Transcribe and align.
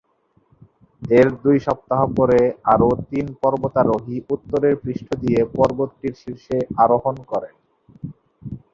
এর 1.01 1.27
দুই 1.43 1.57
সপ্তাহ 1.67 2.01
পরে 2.17 2.39
আরো 2.73 2.89
তিন 3.09 3.25
পর্বতারোহী 3.41 4.15
উত্তরের 4.33 4.75
পৃষ্ঠ 4.83 5.07
দিয়ে 5.23 5.41
পর্বতটির 5.55 6.13
শীর্ষে 6.21 6.57
আরোহণ 6.83 7.15
করেন। 7.31 7.55